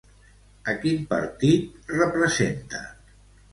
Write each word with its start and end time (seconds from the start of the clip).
A 0.73 0.73
quin 0.85 1.03
partit 1.11 1.93
representa? 2.01 2.85